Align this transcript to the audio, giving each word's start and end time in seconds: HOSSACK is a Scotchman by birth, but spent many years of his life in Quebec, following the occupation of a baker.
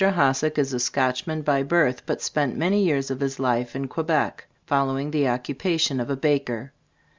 HOSSACK 0.03 0.57
is 0.57 0.73
a 0.73 0.79
Scotchman 0.79 1.43
by 1.43 1.61
birth, 1.61 2.01
but 2.07 2.23
spent 2.23 2.57
many 2.57 2.83
years 2.83 3.11
of 3.11 3.19
his 3.19 3.39
life 3.39 3.75
in 3.75 3.87
Quebec, 3.87 4.47
following 4.65 5.11
the 5.11 5.27
occupation 5.27 5.99
of 5.99 6.09
a 6.09 6.17
baker. 6.17 6.73